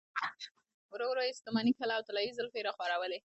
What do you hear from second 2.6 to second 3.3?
يې راخورولې.